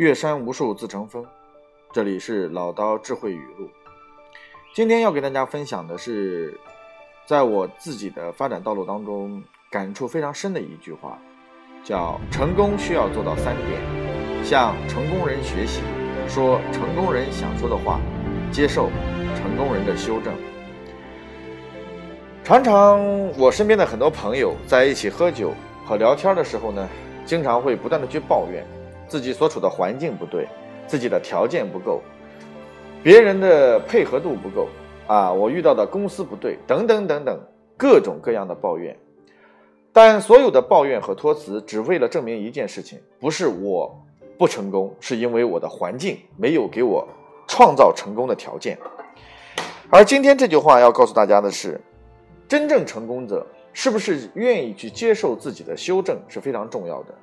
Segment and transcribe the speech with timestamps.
[0.00, 1.22] 越山无数自成峰。
[1.92, 3.68] 这里是老刀智慧语录。
[4.74, 6.58] 今天要给大家分享的是，
[7.26, 11.18] 在我自己的发展道路当中感触非常深的一句话，
[11.84, 15.82] 叫“成功需要做到三点：向成功人学习，
[16.26, 18.00] 说成功人想说的话，
[18.50, 18.88] 接受
[19.36, 20.32] 成功人的修正。”
[22.42, 22.98] 常常
[23.38, 25.52] 我身边的很多朋友在一起喝酒
[25.84, 26.88] 和聊天的时候呢，
[27.26, 28.64] 经常会不断的去抱怨
[29.10, 30.46] 自己所处的环境不对，
[30.86, 32.00] 自己的条件不够。
[33.02, 34.68] 别人的配合度不够
[35.08, 37.40] 啊，我遇到的公司不对，等等等等，
[37.76, 38.96] 各种各样的抱怨。
[39.92, 44.00] 但所有的抱怨和托词，只为了证明一件事情：不是我
[44.38, 47.08] 不成功，是因为我的环境没有给我
[47.48, 48.78] 创造成功的条件。
[49.90, 51.80] 而今天这句话要告诉大家的是，
[52.46, 57.14] 真正成功者是不是愿意去接受自己的修正是非常重要的。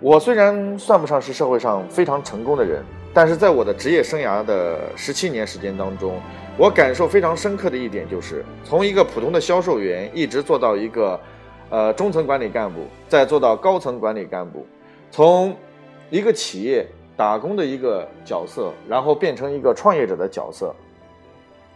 [0.00, 2.84] 我虽然算不上是社会上非常成功的人。
[3.14, 6.20] 但是在我的职业生涯的十七年时间当中，
[6.56, 11.18] 我感受非常深刻的一点就是，从一个普通的销售员一直做到一个，
[11.70, 14.64] 呃，中层管理干部，再做到高层管理干部，
[15.10, 15.56] 从
[16.10, 16.86] 一个企业
[17.16, 20.72] 打工的一个角色，然后变成一个创业者的角色。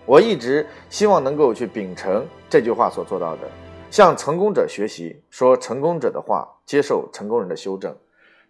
[0.05, 3.49] 我一直希望能够去秉承这句话所做到的，
[3.91, 7.97] 向成功者学习，说成功者的话，接受成功人的修正。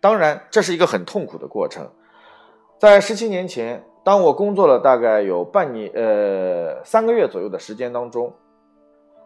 [0.03, 1.89] 当然，这是一个很痛苦的过程。
[2.77, 8.33] 在十七年前，当我工作了大概有半年，呃，三个月左右的时间当中，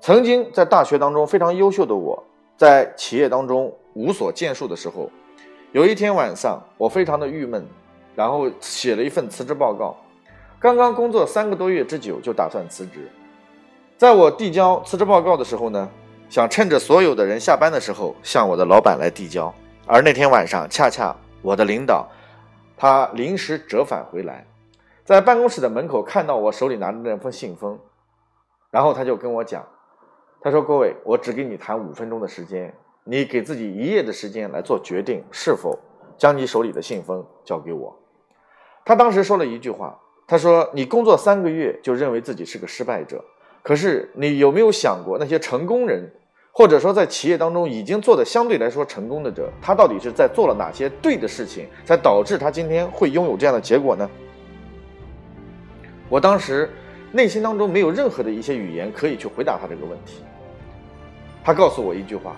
[0.02, 2.22] 曾经在大学当中非常优秀的我，
[2.58, 5.08] 在企业当中无所建树的时候，
[5.72, 7.66] 有一天晚上，我非常的郁闷，
[8.14, 9.96] 然后写了一份辞职报告。
[10.60, 13.10] 刚刚工作三个多月之久，就打算辞职。
[13.96, 15.88] 在我递交辞职报告的时候呢，
[16.28, 19.50] 想趁着所有的人下班的时候，向我的老板来递交。
[19.88, 22.08] 而那天晚上，恰恰我的领导。
[22.76, 24.44] 他临时折返回来，
[25.04, 27.78] 在办公室的门口看到我手里拿着那封信封，
[28.70, 29.64] 然后他就跟我讲
[30.42, 32.74] ：“他说，各位，我只给你谈五分钟的时间，
[33.04, 35.78] 你给自己一夜的时间来做决定，是否
[36.18, 37.96] 将你手里的信封交给我。”
[38.84, 43.24] 他当时说了一句话：“他说，你工作三个月就认为自己是个失败者，
[43.62, 46.12] 可是你有没有想过那些成功人？”
[46.58, 54.08] 或者说，在企业当中已经做的相对来说成功的者，他到底是在做了哪些对的事情，才导致他今天会拥有这样的结果呢？
[56.08, 56.70] 我当时
[57.12, 60.22] 内心当中没有任何的一些语言可以去回答他这个问题。
[61.44, 62.34] 他告诉我一句话，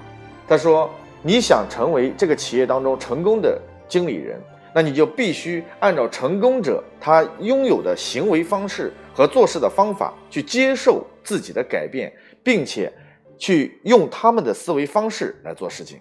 [0.49, 0.91] 他说
[1.23, 3.57] ：“你想成为这个企业当中成功的
[3.87, 4.41] 经理人，
[4.75, 12.13] 那你就必须按照成功者他拥有的行为方式和做事的方法去接受自己的改变，
[12.43, 12.93] 并且。”
[13.39, 16.01] 去用他们的思维方式来做事情。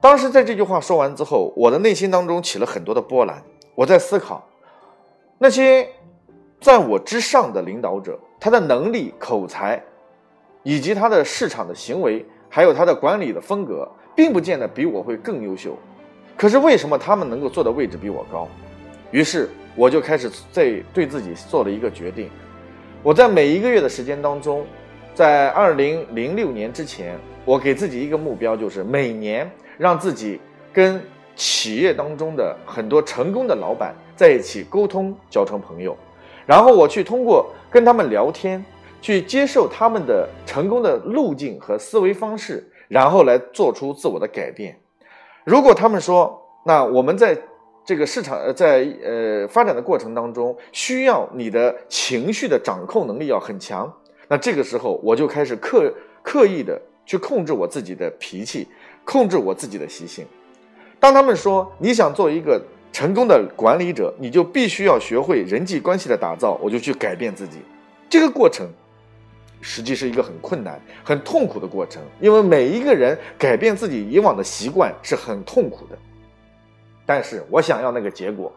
[0.00, 3.42] 当时在这句话说完之后，我的内心当中起了很多的波澜。
[3.74, 4.48] 我在思考，
[5.36, 5.86] 那些
[6.58, 9.82] 在我之上的领导者，他的能力、口才，
[10.62, 15.76] 以及他的市场的行为，还有他的管理的风格，并不见得比我会更优秀。
[16.36, 18.48] 可是为什么他们能够坐的位置比我高？
[19.10, 22.30] 于是我就开始在对自己做了一个决定。
[23.02, 24.64] 我在每一个月的时间当中。
[25.14, 30.40] 在二零零六年之前，我给自己一个目标，就是每年让自己
[30.72, 31.02] 跟
[31.34, 35.96] 企业当中的很多成功的老板在一起沟通，交成朋友，
[36.46, 38.64] 然后我去通过跟他们聊天，
[39.02, 44.78] 去接受他们的成功的路径和思维方式，然后来做出自我的改变。
[45.44, 47.36] 如果他们说，那我们在
[47.84, 53.92] 这个市场在呃发展的过程当中，需要你的情绪的掌控能力要很强。
[54.30, 55.92] 那这个时候，我就开始刻
[56.22, 58.68] 刻意的去控制我自己的脾气，
[59.04, 60.24] 控制我自己的习性。
[61.00, 67.58] 当他们说你想做一个成功的管理者，你就必须要学会人际关系的打造，我就去改变自己。
[68.08, 68.68] 这个过程
[69.60, 75.98] 实际是一个很困难、很痛苦的过程，因为每一个人改变自己以往的习惯是很痛苦的。
[77.04, 78.52] 但是我想要那个结果。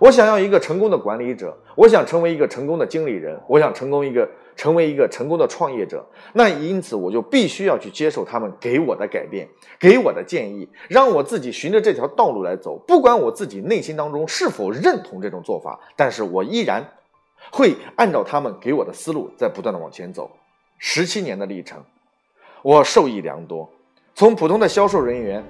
[0.00, 6.04] 我想要一个成功的管理者，我想成为一个成功的经理人，我想成功一个成为一个成功的创业者。
[6.34, 9.48] 那因此我就必须要去接受他们给我的改变，
[9.80, 12.76] 给我的建议，让我自己循着这条道路来走。
[12.86, 16.86] 不管我自己内心当中是否认同这种做法，但是我依然
[17.50, 20.30] 会按照他们给我的思路在不断的往前走。
[20.76, 21.82] 十七年的历程，
[22.60, 23.66] 我受益良多。
[24.14, 25.42] 从普通的销售人员，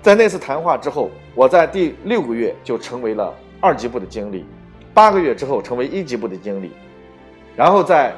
[0.00, 3.34] 在那次谈话之后，我在第六个月就成为了。
[3.60, 4.44] 二级部的经理，
[4.92, 6.70] 八个月之后成为一级部的经理，
[7.56, 8.12] 然后在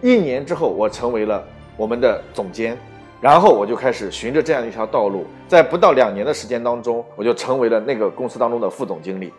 [0.00, 1.44] 一年之后，我成为了
[1.76, 2.76] 我们的总监，
[3.20, 9.32] 然后我就开始循着这样一条道路，在不到两年的时间当中，我就成为了那个公司当中的副总经理。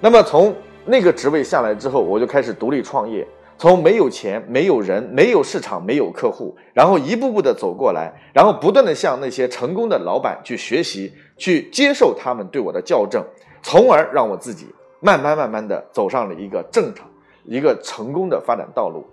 [0.00, 0.54] 那么从
[0.84, 3.26] 那个职位下来之后，我就开始独立创业，
[3.58, 13.24] 从没有钱、没有人、没有市场、没有客户，然后一步步的走过来，然后不断的向那些成功的老板去学习，去接受他们对我的校正，
[13.62, 14.66] 从而让我自己
[15.00, 17.08] 慢慢慢慢的走上了一个正常、
[17.44, 19.04] 一个成功的发展道路。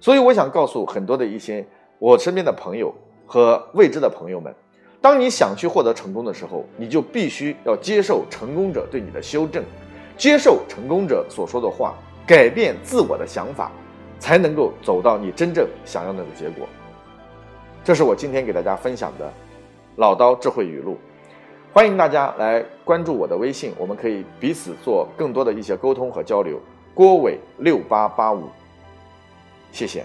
[0.00, 1.66] 所以我想告诉很多的一些
[1.98, 2.94] 我身边的朋友。
[3.26, 4.54] 和未知的朋友们，
[5.00, 9.64] 当你想去获得成功的时候，你就必须要接受成功者对你的修正，
[10.14, 11.94] 接受成功者所说的话，
[12.26, 13.72] 改变自我的想法，
[14.18, 16.68] 才能够走到你真正想要的结果。
[17.82, 19.32] 这是我今天给大家分享的
[19.96, 20.98] 老刀智慧语录，
[21.72, 26.60] 欢迎大家来关注我的微信，我们可以彼此做更多的一些沟通和交流。
[26.94, 28.48] 郭伟六八八五，
[29.72, 30.04] 谢谢。